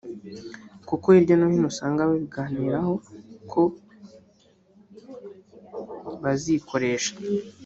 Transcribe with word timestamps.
kuko 0.87 1.05
hirya 1.15 1.35
hino 1.51 1.67
usanga 1.71 2.07
babiganiraho 2.09 2.93
ko 3.51 3.61
bazikoresha 6.21 7.13